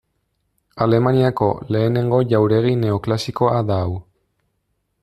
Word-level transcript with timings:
Alemaniako 0.85 1.49
lehenengo 1.75 2.23
jauregi 2.33 2.75
neoklasikoa 2.87 3.65
da 3.71 3.79
hau. 3.87 3.95